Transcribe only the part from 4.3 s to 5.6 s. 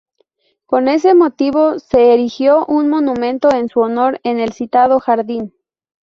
el citado jardín.